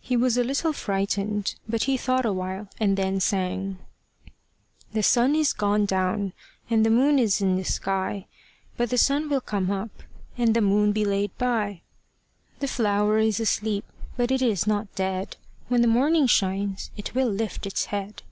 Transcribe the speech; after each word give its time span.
He 0.00 0.16
was 0.16 0.36
a 0.36 0.42
little 0.42 0.72
frightened, 0.72 1.54
but 1.68 1.84
he 1.84 1.96
thought 1.96 2.24
a 2.26 2.32
while, 2.32 2.66
and 2.80 2.96
then 2.96 3.20
sang: 3.20 3.78
The 4.92 5.04
sun 5.04 5.36
is 5.36 5.52
gone 5.52 5.86
down, 5.86 6.32
And 6.68 6.84
the 6.84 6.90
moon's 6.90 7.40
in 7.40 7.54
the 7.54 7.62
sky; 7.62 8.26
But 8.76 8.90
the 8.90 8.98
sun 8.98 9.28
will 9.30 9.40
come 9.40 9.70
up, 9.70 10.02
And 10.36 10.52
the 10.54 10.60
moon 10.60 10.90
be 10.90 11.04
laid 11.04 11.30
by. 11.38 11.82
The 12.58 12.66
flower 12.66 13.18
is 13.18 13.38
asleep 13.38 13.84
But 14.16 14.32
it 14.32 14.42
is 14.42 14.66
not 14.66 14.92
dead; 14.96 15.36
When 15.68 15.82
the 15.82 15.86
morning 15.86 16.26
shines, 16.26 16.90
It 16.96 17.14
will 17.14 17.28
lift 17.30 17.64
its 17.64 17.84
head. 17.84 18.24